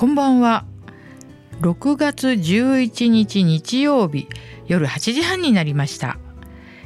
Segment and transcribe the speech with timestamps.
[0.00, 0.64] こんばんは。
[1.60, 4.28] 6月11日日曜日
[4.66, 6.16] 夜8時半になりました。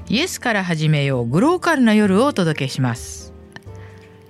[0.09, 3.33] イエスから始めようグローカルな夜をお届けします。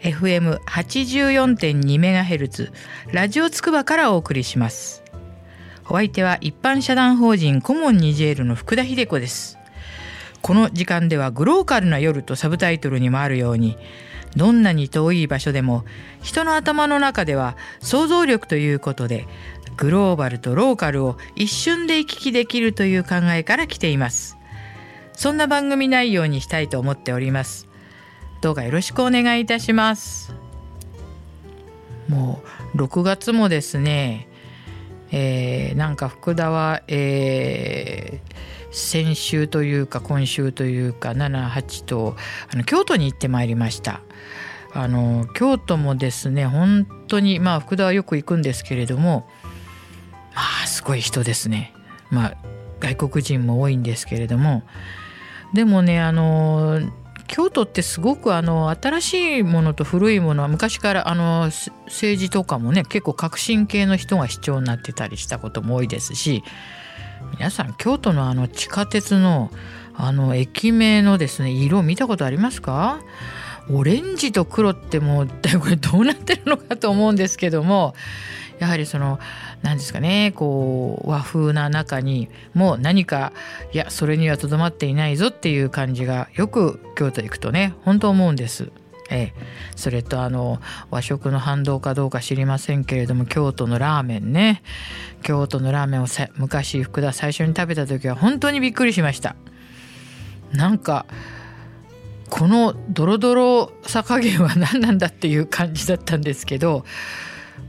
[0.00, 2.72] FM84.2MHz
[3.10, 5.02] ラジオつくばからお送りします。
[5.88, 9.56] お相手は一般社団法人コモンニジェールの福田秀子です。
[10.42, 13.78] この時間ではグローカルな夜とサブタイトルにもあるように
[14.36, 15.84] どんなに遠い場所でも
[16.22, 19.26] 人の頭の中では想像力ということで
[19.76, 24.36] グローバルとローカルを一瞬で行き来できるという考えから来ています。
[25.12, 27.68] そんな番組内容にしたいと思っております。
[28.40, 30.34] どうかよろしくお願いいたします。
[32.08, 32.42] も
[32.74, 34.28] う6月もですね。
[35.10, 42.16] えー、なんか福田は、えー、先週というか今週というか78と
[42.52, 44.00] あの京都に行ってまいりました。
[44.72, 49.28] あの京都もですね本当にまあ福田はよく行くんですけれども
[50.34, 51.72] まあすごい人ですね。
[52.10, 52.36] まあ
[52.80, 54.64] 外国人も多いんですけれども。
[55.54, 56.80] でもねあの
[57.28, 61.50] 京都ってすごくあの新しいものと古いものは昔からあの
[61.86, 66.42] 政治とかもね結構革新系の人が市長になってたりしたことも多いですし
[67.36, 69.50] 皆さん京都のあの地下鉄の
[69.94, 73.00] あの駅名のですね色見たことありますか？
[73.70, 77.94] オレンジと黒ってもうこれどうなってるのかと思うんですけども
[78.58, 79.18] やはりその
[79.62, 83.32] 何ですかねこう和風な中にもう何か
[83.72, 88.70] いやそれにはとどまっていないぞっていう感じがよく京都行くとね本当思うんです。
[89.10, 89.34] ええ、
[89.76, 90.60] それとあの
[90.90, 94.62] 和食の反動かどうか知りませんけれども京都のラーメンね。
[95.22, 99.36] 京都のラーメンを昔福田最初に食べた時は本当にびっくりしました。
[100.52, 101.06] なんか
[102.30, 106.84] このドロドロさ加減は何なんだっていう感じだったんですけど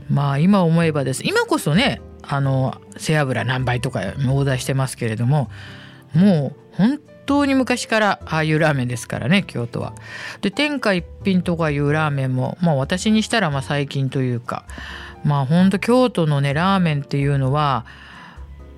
[0.08, 1.22] まあ今思えばです。
[1.24, 5.50] 今こそねあの背脂何倍とかオーダーしてますけれども
[6.14, 9.92] もう本当当に昔からああいうラーメンですからね京都は。
[10.40, 14.64] で天下一品とかいうラーメンも、まあ、私にしたらまあ最近というか
[15.24, 17.84] まあ本当京都のねラーメンっていうのは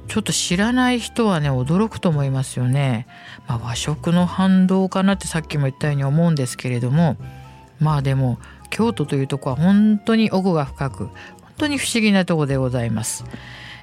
[0.09, 3.07] ちょっと知らない人はね驚くと思いますよね。
[3.47, 7.17] まあ、和食の反動かなってさっきも言ったように思うんですけれども
[7.79, 8.39] まあでも
[8.71, 11.13] 京都というとこは本当に奥が深く本
[11.59, 13.25] 当に不思議なとこでございます。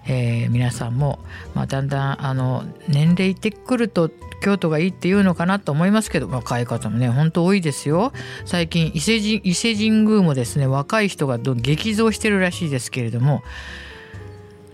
[0.07, 1.19] えー、皆さんも、
[1.53, 4.09] まあ、だんだんあの年齢いってくると
[4.41, 8.13] 京都がいいっていうのかなと思いますけど若い方もね本当多いですよ。
[8.45, 13.43] 最近伊勢神伊勢神宮もですね若い人が激増してるらしいですけれども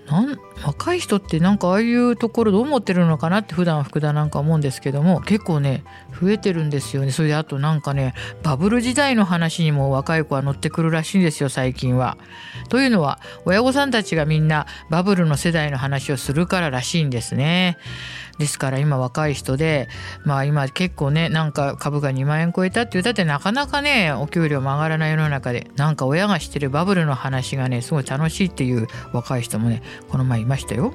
[0.08, 5.84] なん若い人ってなんかああいうところどう思ってるのかなって普段福田なんか思うんですけども結構ね
[6.20, 8.14] 増えてるんですよねそれであとなんかね
[8.44, 12.18] バブル時代の話にも若い子は乗ってくるらしいんですよ最近は。
[12.70, 17.78] というのは親御さんたちがみんなバブルの世代の話をするかららしいんですね。
[18.42, 19.88] ですから今若い人で
[20.26, 30.94] まあ今結構ねなんか株が2万円超えたって言ったってなかなかねお給料も上がらない世の中でなんか親が知ってるバブルの話がねすごい楽しいっていう若い人もねこの前いましたよ。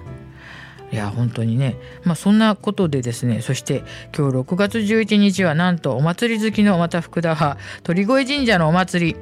[0.93, 1.77] いや本当にね。
[2.05, 3.83] まあそんなことでですねそして
[4.17, 9.17] 今日6月11日はなんとお祭り好きのまた福田派鳥越神社のお祭り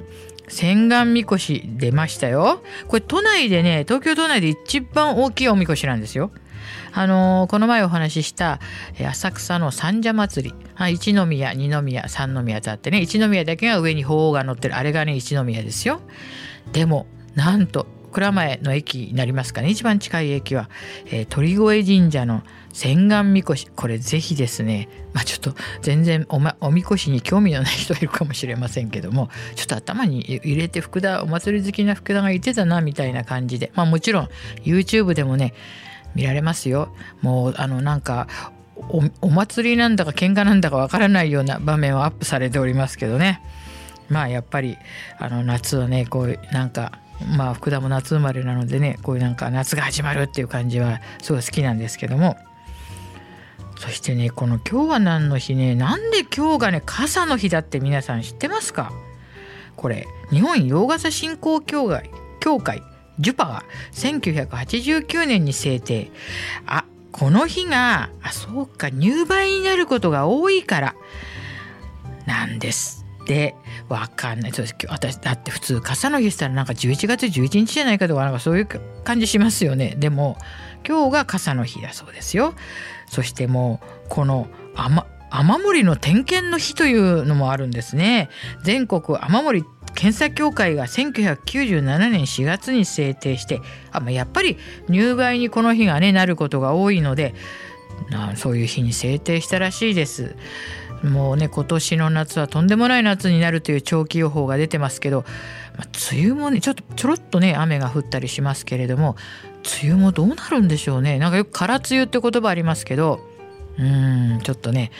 [0.49, 2.63] 千願みこし出ましたよ。
[2.89, 6.33] これ都内でね東京都内で一番大きいおみこしなんですよ。
[6.97, 8.61] あのー、この前お話しした
[9.01, 10.93] 浅草の三社祭り。
[10.93, 14.77] 一宮二宮三宮とあってね一宮だけが上に鳳凰が乗ってる。
[14.77, 16.01] あれがね一宮ですよ。
[16.73, 19.69] でもなんと蔵前の駅になりますかね。
[19.69, 20.71] 一番近い駅は、
[21.07, 22.43] えー、鳥越神社の
[22.73, 24.89] 千願みこしこれぜひですね。
[25.13, 33.73] まあちょっと全然お,、ま、おみこしに興味のない人いるかもしれませんけどもちょっと頭に入れて福田お祭り好きな福田がいてたなみたいな感じで。
[33.75, 34.29] まあもちろん
[34.63, 35.53] YouTube でもね
[36.15, 36.95] 見られますよ。
[37.21, 38.29] もうあのなんか
[39.21, 43.41] お祭りなんだか喧嘩なんだかわからないような場面をアップされておりますけどね。
[44.09, 44.77] まあやっぱり
[45.19, 52.37] あの夏はねこうなんかまあ福田も夏生まれなのでねこういうなんか夏が始まるっていう感じはすごい好きなんですけども。
[53.77, 58.93] そしてねこの今日は何の日ねなんで今日がね傘の日だって皆さん知ってますか？
[59.77, 62.11] これ日本洋傘振興協会
[62.41, 62.83] 協会
[63.19, 66.11] ジュパが1989年に制定。
[66.67, 70.95] あこの日があそうか入梅になることが多いから
[72.27, 73.04] なんです。
[73.25, 73.57] って
[73.89, 74.53] わかんない。
[74.53, 74.77] そうです。
[74.89, 78.67] 私だって普通傘の日したらなんか11月11日じゃないかとかなんかそういう
[79.03, 79.97] 感じしますよね。
[79.99, 80.37] でも
[80.87, 82.55] 今日が傘の日だそうですよ。
[83.09, 88.29] そしてもうこの雨雨漏りの点検の日というのもあるんですね。
[88.63, 93.61] 全国雨漏り検査協会が1997年4月に制定して
[93.91, 97.35] あ、やっぱり入梅にこの日がねなることが多いので
[98.37, 100.37] そういう日に制定したらしいです。
[101.05, 105.25] もうね今年の夏はとんでもない夏になるという長期予報が出てますけど、
[105.77, 109.17] まあ、梅雨もねちょっとちょろっとね雨が降ったりしますけれども
[109.83, 113.21] 梅雨もどうなるんでしょうねなんかよく空梅雨って言葉ありますけど
[113.79, 114.93] うんちょっとね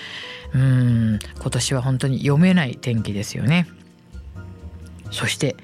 [0.55, 3.67] うん今年は本当に読めない天気ですよね。
[5.11, 5.57] そして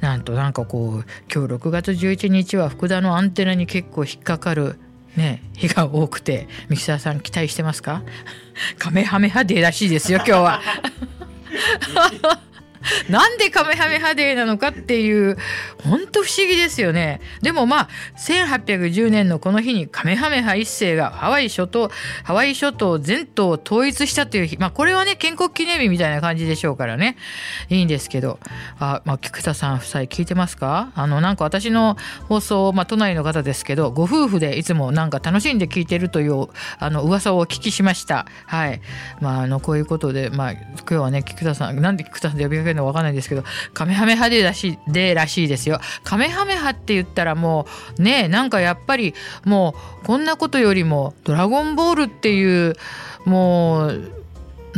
[0.00, 4.78] なんとなんかこう今日6月11日は福田のアンテナに結構引っかかる
[5.18, 8.02] ね日が多くてミキサーさん期待してますか？
[8.78, 10.62] カメハメハデーらしいですよ今日は。
[13.08, 15.36] なんでカメハメハデーなのかっていう
[15.82, 17.20] 本当不思議ですよね。
[17.42, 17.88] でもまあ
[18.18, 21.90] 1810年のこの日にカメハメハ一世がハワイ諸島
[22.24, 24.56] ハワイ諸島全島を統一したという日。
[24.58, 27.16] まあこれはね建国記念日みたいな感じでしょうからね。
[27.68, 28.38] いいんですけど。
[28.78, 30.92] あ、まあ、菊田さん夫妻聞いてますか？
[30.94, 31.96] あのなんか私の
[32.28, 36.46] 放送、まあ、都内の方ですけどご夫婦でいつもなんか楽しんで聞いてるという
[36.78, 38.26] あの噂をお聞きしました。
[38.46, 38.80] はい。
[39.20, 43.44] まああのこういうことでまあ今日はね菊田さんなんで菊田さんで呼びかけるのか分かんないですけど
[43.74, 45.80] カメハメハでらしいでらしいですよ。
[46.04, 47.66] カメハメハって言ったらも
[47.98, 49.14] うねなんかやっぱり
[49.44, 52.74] もうこんなことよりも「ドラゴンボール」っていう
[53.24, 54.12] もう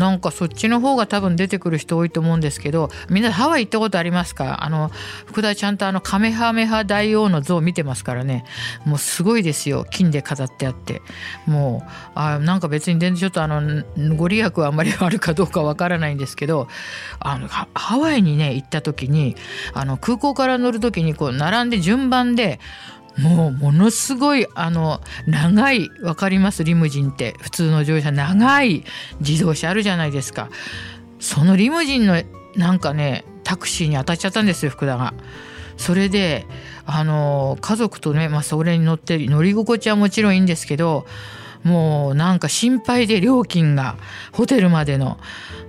[0.01, 4.65] なんかそっちの方が多分出てくる人多いと思うんですけどみんなハワイ行ったことありますか？
[4.65, 4.91] あの
[5.27, 8.45] 福田ちゃんとあのカメハメハ大王の像見てますからね。
[8.87, 9.85] もうすごいですよ。
[9.91, 11.03] 金で飾ってあって。
[11.47, 13.85] もうあなんか別に全然ちょっとあの
[14.17, 16.67] ご利益はあんまりあるかどうかわからないんですけど
[17.19, 19.37] あのハワイにね行った時に
[19.75, 22.59] あの空港から乗る時にこう並んで順番で
[23.23, 26.65] もうものすごいあの長い分かります？
[26.65, 28.85] リムジンって普通の乗車長い
[29.21, 30.49] 自動車あるじゃないですか
[31.19, 32.23] そのリムジンの
[32.57, 35.15] なんかねタクシーに当たっちゃったんですよ福田が。
[35.77, 36.47] それで
[36.85, 41.07] あの家族とね、まあ、それに乗って乗り心地はもちろんいいんですけど
[41.65, 43.97] もうなんか心配で料金が
[44.33, 45.19] ホテルまでの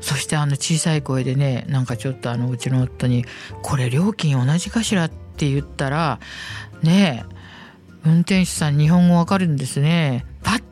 [0.02, 3.26] そしてあの小さい声でねなんかちょっとあのうちの夫に
[3.64, 6.20] 「これ料金同じかしら?」って言ったら
[6.84, 7.41] ねえ
[8.04, 10.26] 運転手さん日本語わかるんですね。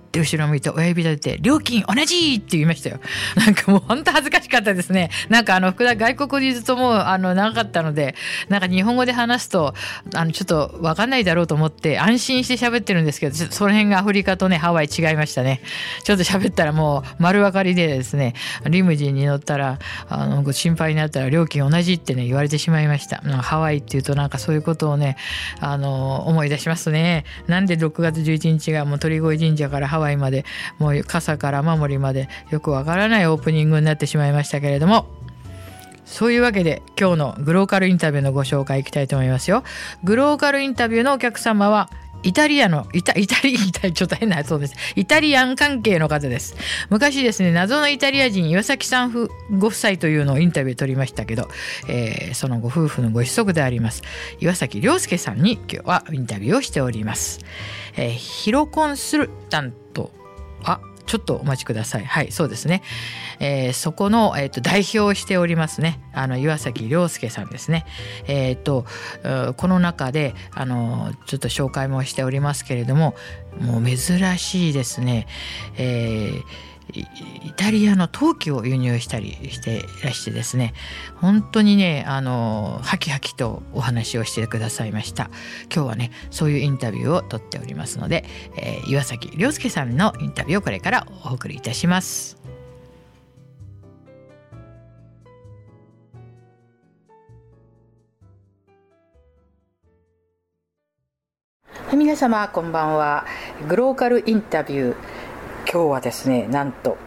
[0.09, 3.00] って後ろ向いて親指立てて、料金同じって言いましたよ。
[3.38, 5.11] なんかもう本当恥ずかしかったですね。
[5.29, 8.15] なんかあの、福田外国にずっともうあの長かったので、
[8.50, 9.75] なんか日本語で話すと、
[10.15, 15.61] あの、ちょっとわかんないだろうと思って安心して喋ってるんですけど、その辺がアフリカとね、ハワイ違いましたね。
[16.03, 18.33] ちょっと喋ったらもう丸分かりでですね、
[18.67, 19.77] リムジンに乗ったら、
[20.09, 23.21] あの、ご心配になったら料金同じってね、言われてしまいました。
[23.41, 25.17] ハワイっていうとなんかそういうことをね、
[25.59, 27.25] あの、思い出しますね。
[27.47, 30.46] なんで6月11日がもう鳥越神社からハワイハワイまで
[30.80, 35.07] もう傘から守りまでよくわからないオープニングになってしまいましたけれども。
[36.06, 39.63] そういうわけで今日のグローカルインタビューのご紹介いきたいと思いますよ。
[40.04, 41.92] グローカルインタビューのお客様は
[42.24, 44.75] イタリアのイタイタリイタリちょっと変なそうです。
[44.96, 46.56] イタリアン関係の方です。
[46.90, 49.12] 昔ですね謎のイタリア人岩崎さん
[49.60, 51.48] ご夫妻というのをインタビュー取りましたけど、
[51.88, 54.01] えー、そのご夫婦のご子息であります。
[54.40, 57.40] 岩崎亮介さんに今日はインタビューをしております、
[57.96, 59.74] えー、ヒロコンスルタン
[60.63, 62.06] あちょっとお待ちください。
[62.06, 62.83] はい、そうですね。
[63.39, 66.00] えー、そこの、えーと、代表をしておりますね。
[66.13, 67.86] あの岩崎亮介さんですね。
[68.27, 68.86] えっ、ー、と
[69.57, 73.15] この中であのちょっと紹介もしておりますけれども、
[73.60, 73.98] もう珍
[74.38, 75.25] しいですね。
[75.77, 80.74] えーイタリアの陶器を輸入したりしていらしてですね
[81.15, 85.29] 本当にねあのハキハキとお話をしてくださいました。
[85.74, 88.25] 今日はねそういうインタビューをとっておりますので、
[88.58, 92.38] えー、岩崎亮介さんのインタビューをこれからお送りいたします。
[101.91, 103.25] 皆様こんばんは。
[103.67, 104.96] グローカルインタビュー。
[105.71, 106.97] 今日はですねなんと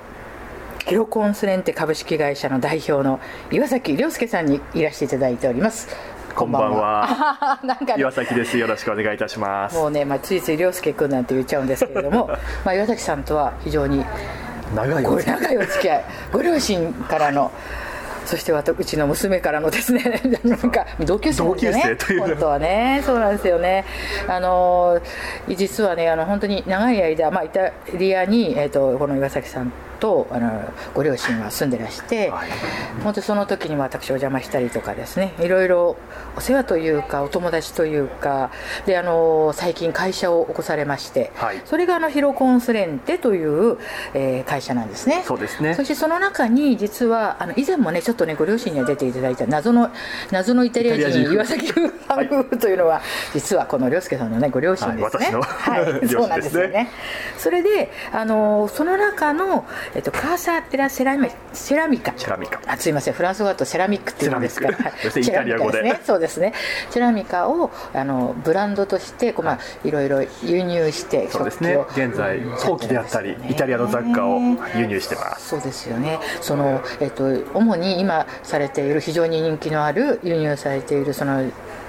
[0.87, 3.19] キロコンスレンテ株式会社の代表の
[3.51, 5.89] 岩崎亮介さんにいらしていただいております
[6.37, 7.61] こんばんは。
[7.63, 8.57] んか、ね、岩崎です。
[8.57, 9.77] よろしくお願いいたします。
[9.77, 12.27] もうね、まあ、ついつい亮介君なんて言っちゃうんですけれども、
[12.65, 14.03] まあ、岩崎さんとは非常に
[14.75, 15.31] 長いお付
[15.79, 17.51] き合い、ご両親からの
[18.25, 22.21] そしてうちの娘からのですね なんか同級生ですね。
[22.21, 23.85] 本当はねそうなんですよね。
[24.29, 25.01] あの
[25.49, 29.73] 実はねあの本当に長い間、まあ、イタリアに、えーと、この岩崎さん
[30.03, 32.51] とあのご両親は住んでらして、はい、
[33.05, 35.97] 本当その時に私お邪魔したりとかですねいろいろ
[36.37, 38.51] お世話というかお友達というか
[38.85, 43.79] であの最近会社を起こされまして、はい、それがあのヒロコンスレンテという、
[44.13, 45.23] えー、会社なんですね。
[45.25, 45.75] そうですね。
[45.75, 49.91] そしてその中に実はあの以前もねちょっとねご両親には出ていただいた謎の
[50.33, 53.03] 謎のイタリア人岩崎夫婦というのは、
[53.35, 55.27] 実はこの涼介さんのねご両親ですね。
[55.31, 56.91] はい、そうなんですよね。
[57.39, 62.15] それであのその中の、えっと、カーサーテラセラミセラミカ。
[62.17, 62.61] セラミカ。
[62.67, 63.15] あすいません。
[63.15, 64.69] フランス語だとセラミックっていうんですか？
[65.21, 65.83] イタリア語で。
[65.83, 66.55] ね、そうですね。
[66.91, 71.79] セラミカをあのブランドとしてこう、まあ、いろいろ輸入してそうですね。
[71.95, 74.39] 現在陶器であったり、イタリアの雑貨を
[74.77, 75.49] 輸入してます。
[75.51, 76.19] そうですよね。
[76.41, 81.45] その、えっと、主に今されている非常に人気のある輸入されているその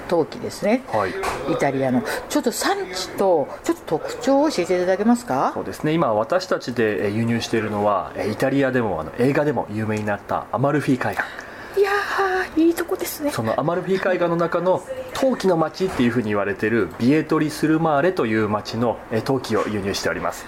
[0.08, 1.12] 陶器ですね、はい、
[1.52, 2.04] イタリアの。
[2.30, 5.52] ちょっと産地とちょっと特徴を教えていただけますか？
[5.54, 5.94] そうですね。
[5.94, 11.24] 今私たちで輸入しているのはイタリアでもあの映画でも有名になったアマルフィ海岸。
[11.76, 11.92] いや
[12.56, 13.32] いいとこですね。
[13.32, 14.84] そのアマルフィ海岸の中の
[15.14, 20.46] 陶器の町っていうふうに言われているビエトリ・スルマーレという町の陶器を輸入しております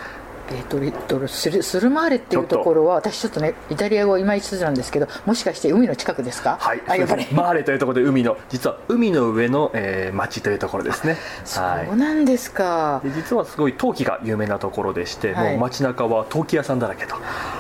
[0.50, 6.58] えーと、ととスルスルマーレっていうところは私ちょっとねイタリア語いまいちなんですけどもしかして海の近くですか？
[6.60, 6.82] はい。
[6.88, 7.26] あやっぱり。
[7.32, 11.18] マーレというところで海の実は海の上の、えー、町というところですね。
[11.44, 17.16] そうなんですか、で実はすごい陶器が有名なところでして、はい、もう街中は陶器屋さんだらけと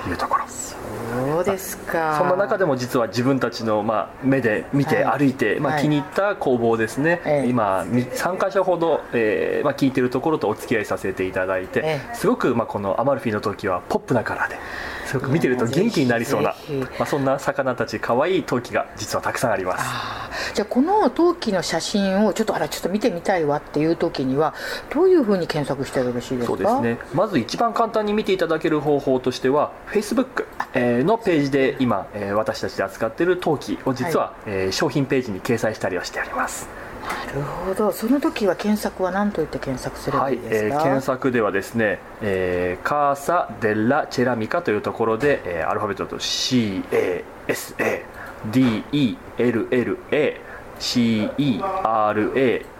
[0.08, 0.46] いうところ
[1.14, 2.16] そうですか。
[2.18, 14.58] そんな中でも実は自分たちの、まあ、目で見て歩いて、はい、まあ、気に入った工房ですね、はい、今3か所ほど、えーまあ、聞いてるところとお付き合いさせていただいて、すごく、まあ、このアマルフィの時はポップなカラーで
[15.06, 16.56] すごく見てると元気になりそうな、
[17.00, 19.86] まあ、そんな魚たち可愛い陶器が実はたくさんあります。
[20.54, 24.54] じゃあこの陶器の写真をちょっとあらちょっと見てみたいわっていう時には
[24.94, 26.48] どういうふうに検索したらよろしいですか？
[26.48, 26.98] そうですね。
[27.14, 30.46] まず一番簡単に見ていただける方法としては Facebook
[31.04, 34.34] のページで今私たちで扱っている陶器を実は
[34.72, 36.68] 商品ページに掲載したりはしております
[37.26, 37.92] なるほど。
[37.92, 48.06] その時は検索は何と言って検索すればいいですか、はい、えー、検索ではですね、えー、カーサ・デラ・チェラミカというところで、えー、アルファベットと CASADELLA
[50.80, 51.66] CERA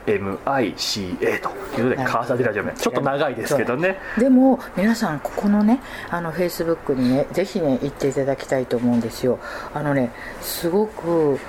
[0.06, 3.98] MICA ということでカーサデラジオちょっと長いですけどね。
[4.18, 9.40] でも皆さんここのねあのフェイスブックにねぜひね行っていただきたいと思うんですよ。
[9.74, 11.40] あのねすごく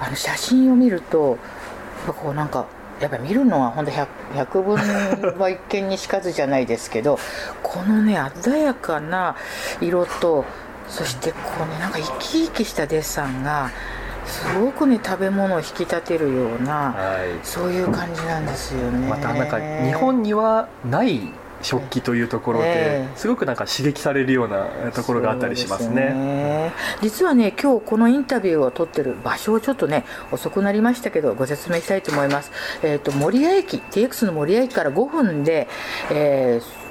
[0.00, 1.38] あの写真を見ると
[2.12, 2.66] こうなんか
[3.00, 7.18] やっぱり見るのは本当 100, 100分は一見にしかずじゃないですけど
[7.62, 9.36] このね鮮やかな
[9.80, 10.44] 色と
[10.88, 13.70] そしてこうねなんか生き生きしたデッサンが
[14.24, 19.06] すごくね食べ物を引き立てるような、はい、そういう感じなんですよね。
[19.08, 21.32] またなんか日本にはない
[21.66, 35.66] 食器というところで、すごくなんか刺激されるようなところがあったりしますね、ね、実はね今日このインタビューを取ってる場所をちょっとね遅くなりましたけどご説明したいと思います、えーと、守谷駅 TX の守谷駅から5分で、
[36.10, 36.86] えー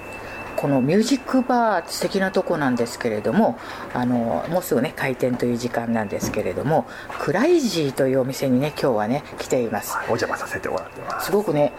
[0.55, 3.59] このミュージックバー素敵なとこなんですけれども
[3.93, 6.87] あのもうすぐね開店という時間なんですけれども
[7.19, 9.97] クライジーというお店にね今日はね来ています。
[10.05, 11.27] お邪魔させてもらってます。
[11.27, 11.73] すごくね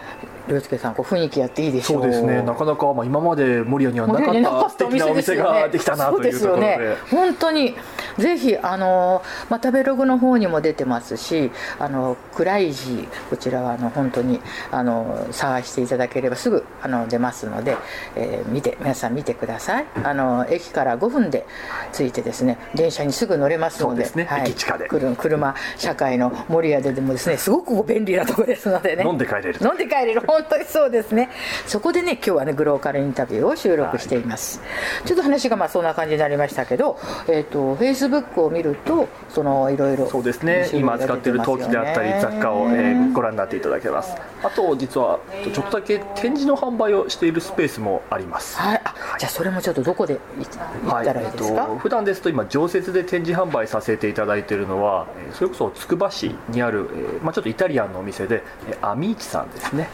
[0.47, 2.01] 涼介さんこう雰囲気やっていいでしょう。
[2.01, 2.41] そうですね。
[2.41, 6.77] なかなか、まあ、今まで守谷にはなかった素敵なお店ができたなというところで、ね、
[7.09, 7.75] 本当に
[8.17, 14.39] ぜひあの、まあ、食べログの方にも出てますしあのクライジーこちらはあの本当に
[14.71, 17.77] あの探していただければすぐあの出ますので、
[18.15, 19.85] えー、見て皆さん見てください。
[20.03, 21.45] あの駅から5分で
[21.93, 24.87] 着いてですね電車にすぐ乗れますので、ね、はい、駅近で。
[24.87, 29.03] 車社会の守谷ででもですねすごく便利なところですのでね。
[29.05, 31.29] 飲んで帰れる飲んで帰れる本当にそうですね。
[31.65, 34.65] そこでね今日はねグローカルインタビューを収録しています、は
[35.03, 40.69] い、ちょっと話がまあそんな感じになりましたけどえっ、ー、とフェイスブックを見るとそのいろいろそうですね。
[40.73, 44.15] 今扱っている陶器であったり雑貨を、えー、ご覧になっていただけます。
[44.43, 45.19] あと実は
[45.53, 48.57] ちょっとだけ展示の販売をしているスペースもあります。
[48.57, 48.81] はい、
[49.17, 51.71] じゃあそれもちょっとどこで行ったらいいですか、はい。
[51.71, 58.43] えー、普段ですと今常設で展示販売させていただいているのはそれこそつくば市にある、えーまあ、ちょっとイタリアンのお店で
[58.81, 59.89] アミーチさんですね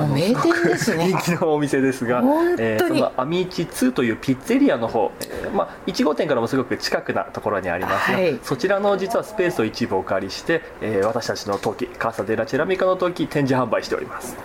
[0.00, 1.08] 名店ですね。
[1.08, 2.22] 人気のお店ですが、
[2.58, 14.36] えー、そのアミーチ2というピッツェリアの方、えー、まあ、1号店からもすごく近くなところにありますが、はい、そちらの実はスペースを一部お借りして、えー、私たちの陶器カーサ・デラ・チェラミカの陶器展示販売しております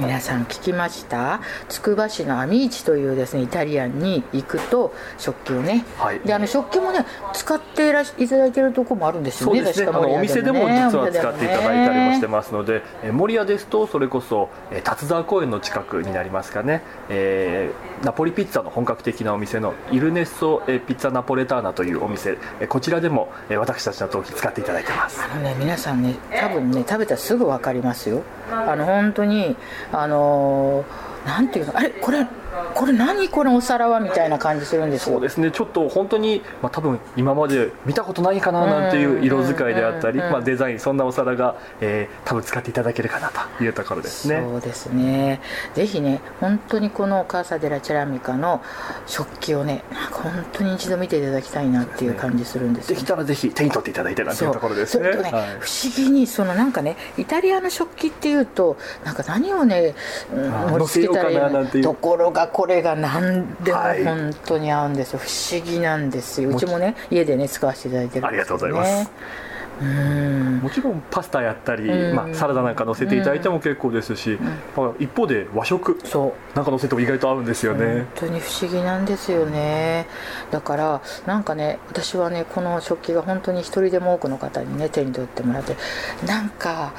[0.00, 1.40] 皆さん聞きました？
[1.68, 9.58] つくば市のアミーチというですねイタリアンに行くと食器をね、はい、であの食器もね使っていらいただいてるとこもあるんですよね。
[9.58, 14.50] そうですね、ね、あのお店でも実は使っていただいたりもしてますので、ね、守谷ですとそれこそ
[14.84, 22.36] 達沢公園の近くになりますかね、えー、ナポリピッツァの本格的なお店のイルネッソピッツァナポレターナというお店。
[22.68, 25.20] こちらでも私たちの陶器使っていただいてます。
[25.22, 28.22] あのね皆さんね多分ね食べたらすぐ分かりますよ。
[28.50, 29.56] あの本当に
[29.92, 30.84] あの
[31.26, 32.26] なんていうのあれこれ
[32.74, 35.50] これ何このお皿はみたいな感じするんですそうですね。
[35.50, 44.42] ちょっと本当に、まあ、多分今まで見たことないかななんていう色使いであったり、まあ、デザインそんなお皿が、えー、多分使っていただけるかなというところですね。
[44.42, 45.40] そうですね。
[45.74, 48.62] ぜひね本当にこのカーサ・デラ・チェラミカの
[49.06, 59.94] 食器をねなんか本当に一度見ていただきたいなっていう感じするんです、ね、できたらぜひ手に取っていただいてなんていうところですね、ねはい、不思議にそのなんかねイタリアの食器っていうとなんか何をね、
[60.32, 66.50] うん、盛り付けたらいいところがこれが何でも本当に合うんですよ、はい、不思議なんですよ。
[66.50, 69.10] うちもね家でね使わせていただいてるんです、ね、ありがとうございます。
[69.80, 74.36] もちろんパスタやったり、まあ、サラダなんか乗せていただいても結構ですし、
[74.76, 75.96] まあ、一方で和食
[76.56, 77.86] なんか乗せても意外と合うんですよね。
[77.86, 80.08] 本当に不思議なんですよね。
[80.50, 85.76] だからなんかね私はねこの食器が本当に一人でも多くの方にね手に取ってもらって
[86.26, 86.92] なんか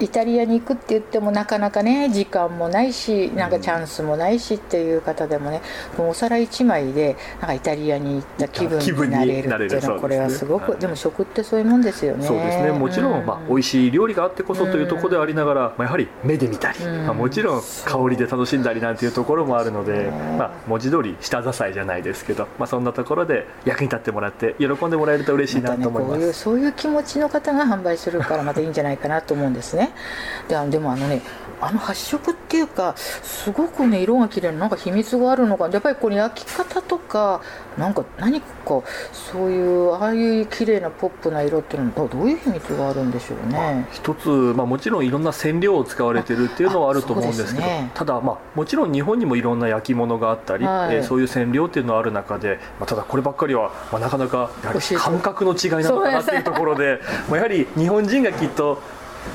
[0.00, 5.62] イタリアに行くって言ってもなかなかね時間もないしなんかチャンスもないしっていう方でもね
[5.96, 12.26] もうお皿1枚でなんかイタリアに行った気分になれるっていうのはこれはすごくでも食ってそういうもんですよね。
[12.26, 12.72] そうですね。
[12.72, 29.85] もちろん、まあ、美味しい料理があってこそというところでありながら、まあ、やはり目で見たり、まあ、もちろん香りで楽しんだりなんていうところもあるので、まあ、文字通り下支えじゃないですけど、まあ、そんなところで役に立ってもらって喜んでもらえると嬉しいなと思います、ね、ういうそういう気持ちの方が販売するからまたいいんじゃないかなと思うんですね
[30.48, 31.22] ででもあのね
[31.60, 37.40] あの発色っていうかすごくね色が綺麗ななんか秘密があるのかやっぱりこの焼き方とか
[37.78, 38.46] なんか何か
[39.12, 43.86] そういうああいう綺麗なポップな色っていうのはどういう秘密があるんでしょうね。
[43.92, 58.80] 一つ、まあ、もちろんいろんな染料を使われてるっていうのはあると思うんですけど、ね、ただ、まあ、もちろん日本にもいろんな焼き物があったり、はい、えー、そういう染料っていうのはある中で、まあ、ただこればっかりは、まあ、なかなかやはり感覚の違いなのかなっていうところで、まあ、やはり日本人がきっと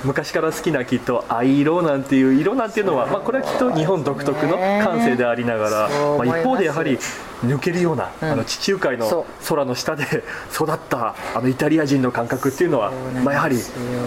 [0.04, 6.98] 昔から好きなきっと藍色なんていう色なんていうのは、まあ、これはきっと日本独特の感性でありながら、まあ、一方でやはり
[7.46, 10.04] 抜けるような、あの地中海の空の下で
[10.54, 12.92] 育ったあのイタリア人の感覚っていうのは、
[13.24, 13.58] まあ、やはり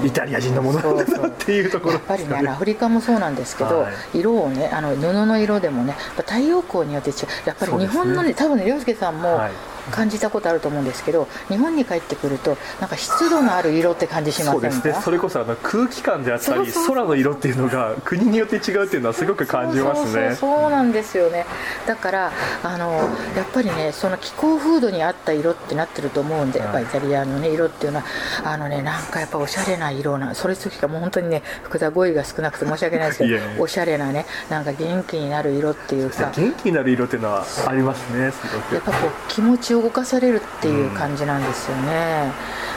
[0.04, 7.16] イタリア人のものなんだなっていうところ、やっぱりねアフリカもそうなんですけど、はい、色をねあの布の色でもね太陽光によって違う。
[7.44, 8.34] やっぱり日本のね、ね。
[8.34, 14.94] 多分ね涼介さんも、はい感じたことあると思うんですけど日本に帰ってくるとなんか湿度のある色って感じしますね。
[15.02, 20.34] それこそあの空気感であったり空の色っていうのが国によって違うっていうのはすごく感じますね。
[20.36, 21.46] そうなんですよね。
[21.86, 22.92] だからあの
[23.36, 28.04] やっぱりねその気候風土に合った色ってなってると思うんで、やっぱイタリアの、ね、色っていうのは
[28.44, 36.32] あのねなんかやっぱおしゃれな色なそれ時かもう本当にね福田語彙が少なくて申し訳ないですけどおしゃれなねなんか元気になる色っていうか。
[36.34, 38.74] 元気になる色っていうのはありますねすごく。
[38.74, 42.32] やっぱこう気持ちを動かされるっていう感じなんですよね。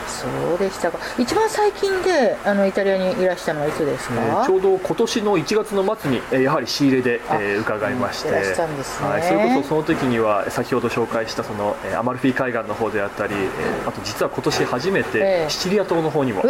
[0.08, 1.00] そうでしたか。
[1.18, 16.44] 一番最近であのイタリアにいらしたのはいつですか、えー、ちょうど今年の1月の末に、えー、やはり仕入れで、えー、伺いまして、ね、はい、それこそその時には先ほど紹介したその、えー、アマルフィ海岸の方であったり、えー、あと実は今年初めて、えー、シチリア島の方にも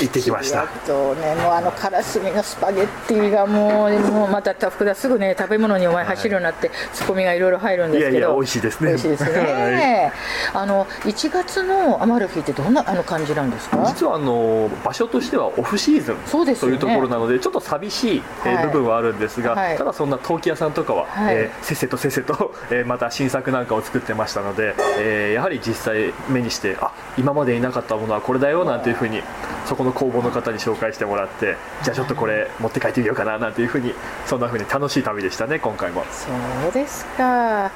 [0.00, 0.66] 行ってきました。
[0.86, 8.10] とねもうあのカラスミのスパゲッティがもうもうまた福田すぐね食べ物にお前走るようになって、はい、ツッコミがいろいろ入るんですけど。
[8.10, 8.88] いやいや美味しいですね。
[8.88, 9.30] 美味しいですね、
[10.52, 13.84] はい、あの1月のアマルフィってどんなあの感じなんですか？
[13.86, 29.22] 実はあの場所としてはオフシーズンそうです、ね、というところなのでちょっと寂しい、えー、部分はあるんですが、はい、ただそんな陶器屋さんとかは、はい、えー、せっせとせっせと、 えー、また新作なんかを作ってましたので、えー、やはり実際目にしてあ今までいなかったものはこれだよなんていうふうに
[29.66, 33.94] そこの工房の方に紹介してもらってじゃあちょっとこれ持って帰ってみようかななんていうふうに
[34.26, 36.04] そんなふうに楽しい旅でしたね今回も。
[36.10, 36.28] そ
[36.68, 37.70] うですか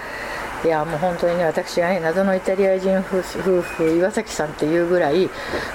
[0.65, 3.21] いやもう本当にね私がね謎のイタリア人夫
[3.63, 5.29] 婦岩崎さんっていうぐらい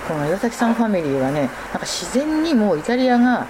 [0.08, 3.47] この岩崎さんファミリーはねなんか自然にもうイタリアが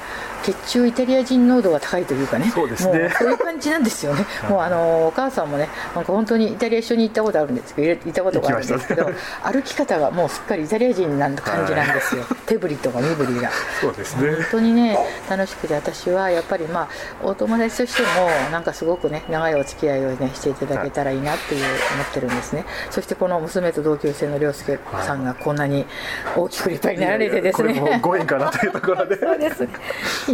[0.53, 2.49] 血中イタリア人濃度が高いというかね。
[2.49, 3.09] そうですね。
[3.17, 4.25] そういう感じなんですよね。
[4.49, 13.51] もうあのお母さんもねなんか本当にイタリア一緒に行ったことあるんですけど行ったことがあるんですけど、ね、 歩き方がもうすっかりイタリア人な感じなんですよ、はい、手振りとか身振りが。
[13.81, 14.31] そうですね。
[14.31, 14.97] 本当にね
[15.29, 16.87] 楽しくて私はやっぱりまあ
[17.23, 21.63] お友達としてもなんかすごくね長いお付き合いをねしていただけたらいいななっていう
[21.95, 22.65] 思ってるんですね。
[22.89, 25.85] そしてこの娘と同級生の涼介さんがこんなに
[26.35, 29.19] 大きく立派になられてですね、いやいやご縁かなというところで。
[29.19, 29.67] そうです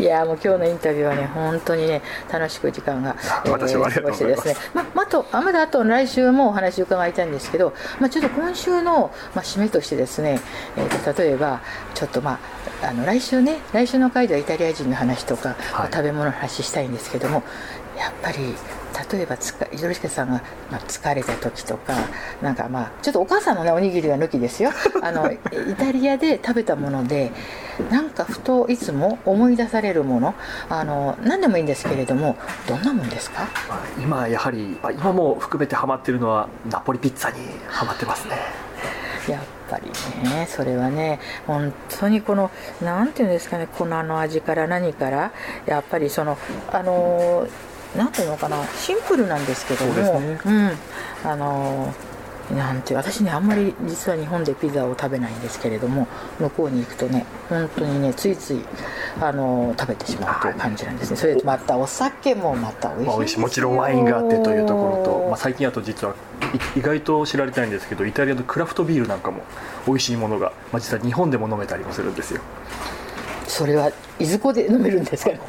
[0.03, 4.55] いやもう今日のインタビューはね本当にね楽しく時間が、えー、過ごしてですね。
[4.73, 10.41] ままあとまだあと来週もお話伺いたいんですけど、まあ、ちょっと今週の、まあ、締めとしてですね、
[10.75, 11.61] えー、と例えば
[11.93, 12.39] ちょっとま
[12.81, 17.43] ああの来週ね来週の回ではイタリア人の話とか、はい、食べ物の話したいんですけども
[17.97, 18.55] やっぱり
[19.11, 21.93] 例えばつか伊助さんが、まあ、疲れた時とか
[22.41, 24.71] なんかまあちょっとお母さんのねおにぎりは抜きですよ。
[25.01, 25.37] あのイ
[25.77, 27.31] タリアで食べたもので
[27.89, 30.35] なんかふといつも思い出されるもの
[30.69, 32.35] あの何でもいいんですけれども
[32.67, 33.47] どんなもんですか？
[33.99, 38.37] 今やはり今も含めてハマってるのはナポリピッツァにハマってますね。
[39.27, 39.85] やっぱり
[40.29, 42.51] ねそれはね本当にこの
[42.81, 45.31] 何て言うんですかね粉の味から何から
[45.65, 46.37] やっぱりその
[46.71, 47.47] あの
[47.95, 50.71] 何ていうのかなシンプルなんですけどもう、ね、うん、
[51.23, 51.93] あの
[52.53, 56.07] なんて私ねあんまり実は日本でピザを食べないんですけれども
[56.39, 58.59] 向こうに行くとね本当にねついつい
[59.21, 61.17] あの食べてしまうという感じなんですね。
[61.17, 66.15] それとまたお酒もまた美味しい,、まあ、もちろんワインがあってというところと、まあ、最近だと実は
[66.75, 69.43] 意外と知られてないんですけどイタリアのクラフトビールなんかも
[69.87, 72.41] 美味しいものが、まあ、実は日本でも飲めたりもするんですよ。
[73.47, 75.39] それはいずこで飲めるんですかね？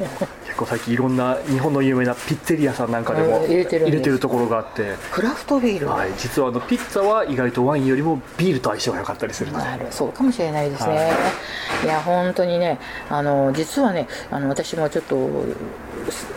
[0.55, 4.95] 結構最近いろんな日本の有名なピッツェリアさんなんかでも入れてるところがあって。
[5.11, 11.03] クラフトビール、はい、実はあのピッツァは意外とワインよりもビールと相性が良かったりするなるそうかもしれないですね、は
[11.83, 15.43] い、いや本当にねあの実はねあの私もちょっと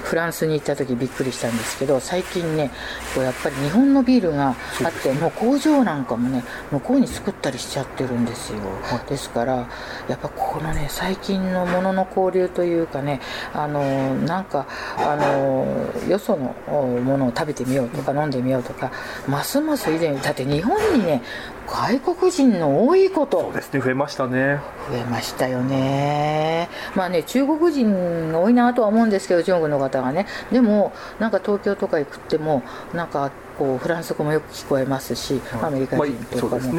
[0.03, 2.71] フランスに行った時びっくりしたんですけど最近ね
[3.15, 4.53] こうやっぱり日本のビールがあ
[4.89, 9.69] ってもう工場なんかもね向こうに作ったりしちゃってるんですよ、はい、ですから
[10.09, 13.21] やっぱこのね最近のものの交流というかね
[13.53, 14.67] あのなんか
[14.97, 15.67] あの
[16.09, 16.55] よその
[17.03, 18.91] ものを食べてみようとか飲んでみようとか
[19.27, 21.23] ますます以前だって日本にね
[21.67, 24.61] 外国人の多いことそうですね増えましたね。
[24.91, 26.69] 増えましたよね。
[26.95, 30.27] まあね中国人が多いなとは思うんですけど中国の方がね。
[30.51, 32.63] でもなんか東京とか行くっても
[32.95, 36.71] なんかこうフランス語もよく聞こえますし、はい、アメリカ人とかもす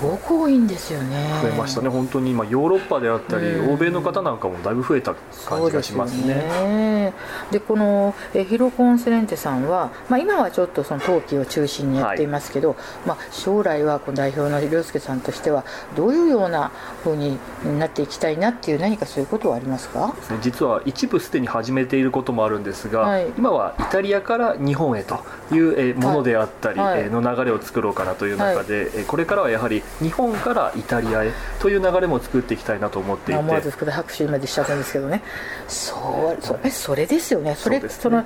[0.00, 1.28] ごく多いんですよね。
[1.42, 1.88] 増えましたね。
[1.88, 5.14] 本当に今ヨーロッパであったり、欧米の方なんかもだいぶ増えた
[5.46, 7.12] 感じがしますね。
[7.50, 15.64] で、ね、このえヒロコンセレンテさんは、まあ、今はちょっとその陶器を中心にやっていますけど、はい、まあ、将来はこの代表の涼介さんとしては
[15.96, 16.70] どういうような
[17.02, 17.38] ふうに
[17.78, 20.14] なっていきたいなっていう何かそういうことはありますか？
[20.42, 28.32] 実は一部すでに始めていることもあるんですが、はい、今はイタリアから日本へという、えものであったり、はい、の流れを作ろうかなとい。
[28.32, 31.76] う中で、はい、これからはやはり日本からイタリアへとい。
[31.76, 35.22] う流れも作っていきたいなと思っていて思わず福田拍手までしちゃったんですけどね。
[35.66, 37.54] そうそれそれですよね。
[37.54, 38.24] それそ、ね、その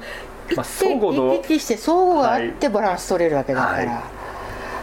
[0.57, 4.22] まあ、相互の行き来して相互があってバランス取れるわけだから、はい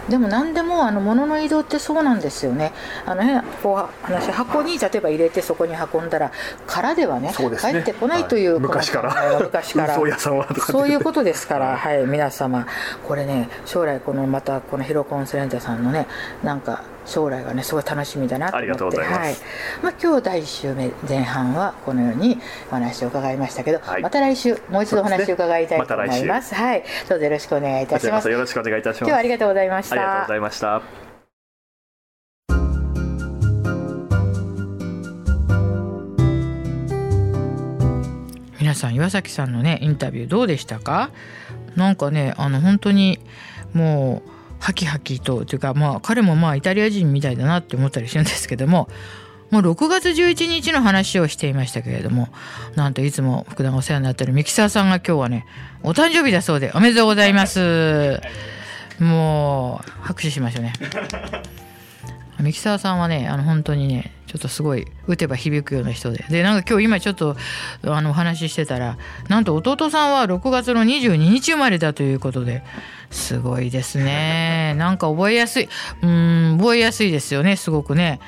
[0.09, 2.73] でも何でもあの物の移動ってそうなんですよね。
[3.05, 6.31] あのねこう話箱に例えば入れてそこに運んだら
[6.67, 9.39] 空ではね、ね、帰ってこないという、はい、昔から。
[9.39, 9.95] 昔から。
[10.59, 12.65] そういうことですから、はい、皆様。
[13.07, 16.07] これね将来このまたこのヒロコンセレンタさんのね
[16.43, 18.61] なんか将来がねすごい楽しみだなと思って。
[18.61, 19.35] ありがとうございます、はい。
[19.83, 26.59] まあ、今日第1週目前半はこのようにお話を伺いましたけど、はい、また来週もう一度お話を伺いたいと思います、ね。
[26.59, 26.83] ま、はい。
[27.09, 28.29] どうぞよろしくお願いいたします。
[28.29, 28.99] よろしくお願いいたします。
[28.99, 29.95] 今日はありがとうございました。
[29.95, 30.81] ありがとうございました。
[38.59, 41.09] 皆さん岩崎さんのねインタビューどうでしたか？
[41.75, 43.19] なんかねあの本当に
[43.73, 48.89] もうハキハキとというかまあ彼もまあイタリア人みたいだなって思ったりするんですけども
[49.51, 52.29] もう6月11日の話をしていましたけれども
[52.75, 55.45] なんといつも福田がお世話になってるミキサーさんが今日はね
[55.81, 58.19] お誕生日だそうでおめでとうございます。
[58.99, 60.73] もう拍手しましょうね。
[62.43, 66.23] ミキサーさんはねあの本当にねちょっとすごい打てば響くような人で。
[66.29, 67.35] でなんか今日今ちょっと
[67.83, 68.97] あのお話ししてたら
[69.27, 72.63] なんと弟さんは6月の22日生まれだということで
[73.09, 74.75] すごいですね。
[74.77, 75.69] なんか覚えやすい。
[76.03, 78.19] うん覚えやすいですよねすごくね。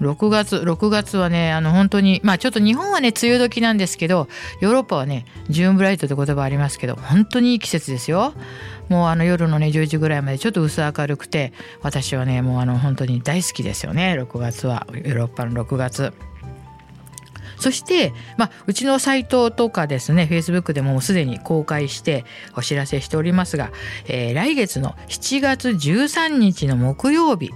[0.00, 4.28] 6月6月はねあの本当にまあちょっと日本はね梅雨時なんですけど
[4.60, 8.34] ヨーロッパはねジューンブライトって言葉ありますけど本当にいい季節ですよ
[8.88, 16.12] もうあの夜のね10時ぐらいまでちょっと薄明るくて私はねもうあの本当に大好きですよね6月はヨーロッパの6月。
[17.58, 23.72] そして、まあ、うちのサイトとかですね、Facebook でもすでに公開してお知らせしておりますが、
[24.06, 27.50] えー、来月の7月13日の木曜日、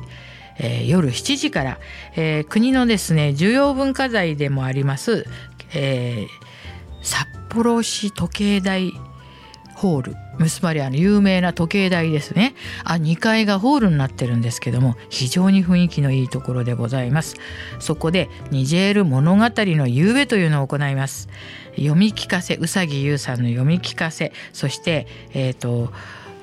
[0.62, 1.78] えー、夜7時から、
[2.16, 5.26] えー、国のですね重要文化財でもあります、
[5.74, 6.28] えー、
[7.02, 8.92] 札幌市時計台
[9.80, 10.16] ホール。
[10.46, 12.54] つまりあの有名な時計台ですね。
[12.84, 17.36] あ2階がホールになってるんですけども非常に雰囲気のいいところでございます。
[17.78, 21.28] そこでニジェール物語の夕べというのを行います。
[21.76, 25.92] 読み聞かせ宇佐木優さんの読み聞かせそしてえっ、ー、と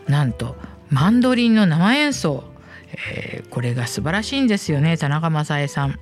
[0.07, 0.55] なんと
[0.89, 2.43] マンドリンの生演奏、
[3.11, 5.99] えー、これが素晴らしいんですよね田中雅恵さん。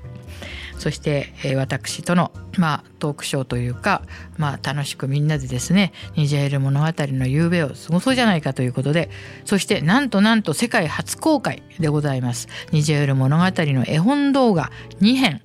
[0.77, 4.01] そして、えー、私との、まあ、トークショーというか、
[4.37, 9.09] まあ、楽しくみんなでですねニジェール物語の夕べを過ごそうじゃないかということで
[9.45, 12.47] そしてなんとなんと世界初公開でございます。
[12.71, 15.41] ニジェール物語の絵本動画2編。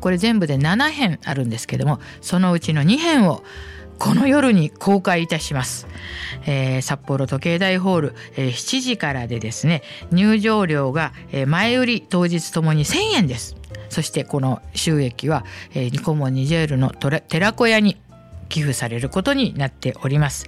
[0.00, 3.42] これ全部で7編あるんですけどもそのうちの2編を
[4.00, 5.86] この夜に公開いたします、
[6.46, 11.12] えー、札幌時計台ホール、えー、7時からでですね入場料が、
[11.46, 13.56] 前売り当日ともに1000円です。
[13.90, 18.00] そしてこの収益は、えー、ニコモンニジェールの寺子屋に
[18.48, 20.46] 寄付されることになっております、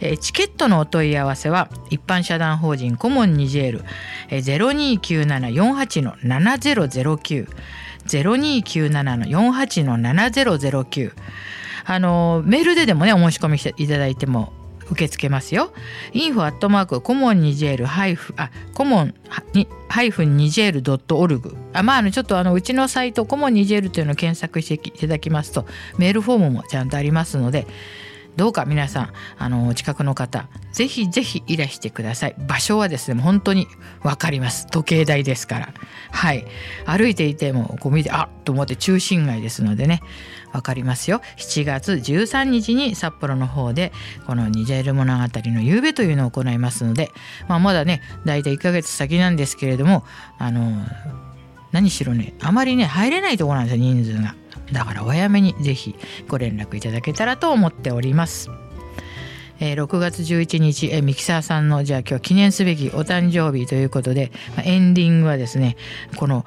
[0.00, 3.84] えー、チケットのお問い合わせは一般社団法人コモンニジェール、
[4.28, 7.48] えー、029748の7009
[8.06, 11.12] 0297の48の7009
[11.84, 14.52] あのメールででもねお申し込みしていただいても
[14.90, 15.72] 受け付けますよ。
[16.12, 19.14] インフォアットマークコモンニジェールハイフあコモン
[19.88, 21.56] ハイフンニジェールドットオルグ。
[21.72, 25.66] あまああのちょっとあのうちのサイトコモンニジェールというのを検索していただきますと
[25.96, 27.66] メールフォームもちゃんとありますので
[28.36, 32.36] どうか皆さんあのお近くの方ぜひぜひいらしてください。
[32.48, 33.66] 場所はですね本当に
[34.02, 34.66] 分かります。
[34.66, 35.74] 時計台ですから。
[36.10, 36.46] はい。
[36.86, 40.02] 歩いていてもこう見てあっと思って中心街ですのでね。
[40.52, 43.92] 分かりますよ7月13日に札幌の方で
[44.26, 47.10] このニジェール物語の夕べというのを行いますので、
[47.48, 50.04] まあ、まだね大体1ヶ月先なんですけれども
[50.38, 50.84] あの
[51.72, 54.34] 何しろねあまりね入れないとこなんですよ人数が。
[54.72, 55.96] だからお早めにぜひ
[56.28, 58.50] ご連絡いただけたらと思っております。
[59.60, 65.76] えー、6月11日、えー、ミキサーさんのじゃあ今日記念すべきお誕生日ということで、まあ、エンディングはですね
[66.16, 66.46] この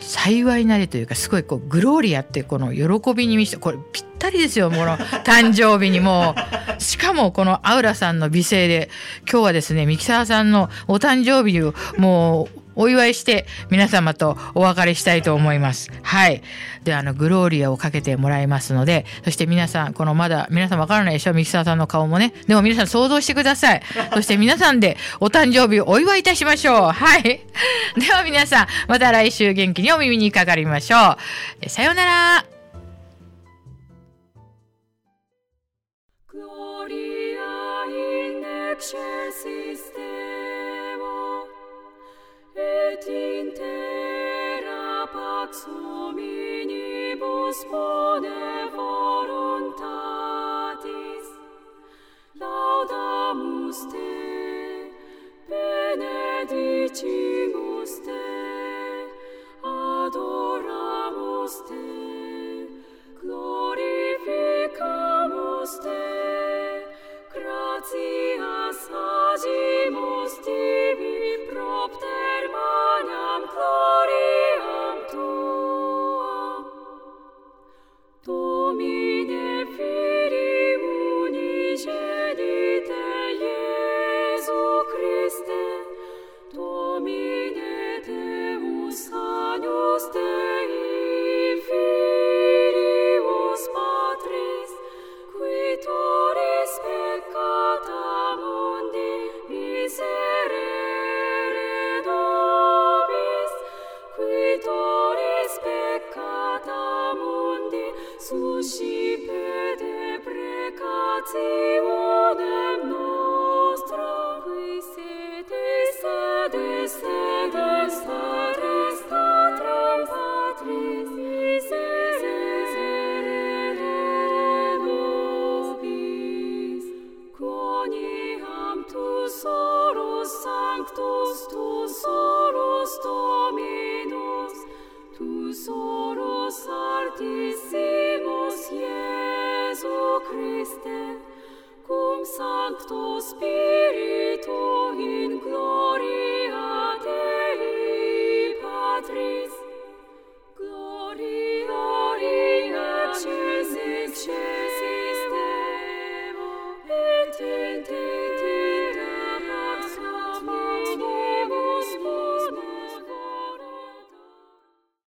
[0.00, 4.86] 幸いなりというかすごいこうグローリアってこの喜びに満ちてこれぴったりですよもう。
[4.86, 6.34] 誕生日にも
[6.78, 6.82] う。
[6.82, 8.90] しかもこのアウラさんの美声で
[9.30, 15.90] 今日はですねミキサーさんのお誕生日をもうお祝いして皆様とお別れしたいと思います。
[16.02, 16.42] はい。
[16.84, 21.34] で、あの、グローリアをかけてもらいますので、そして皆さん、このまだ、皆さんわからないでしょ？
[21.34, 22.32] ミキサーさんの顔もね。
[22.46, 23.82] でも皆さん想像してください。
[24.14, 26.92] そして皆さんでお誕生日をお祝いいたしましょう。
[26.92, 27.22] はい。
[27.98, 31.16] では皆さん、また来週元気にお耳にかかりましょ
[31.62, 31.68] う。
[31.68, 32.44] さようなら。
[42.90, 48.44] et in terra pax hominibus bone
[48.76, 49.76] voluntatis.
[52.40, 54.14] Laudamus te
[55.50, 56.72] benedicimus
[58.06, 58.26] te
[59.76, 61.77] adoramus te
[111.48, 111.97] we